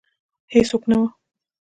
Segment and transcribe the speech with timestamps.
[0.53, 1.07] هیڅوک نه وه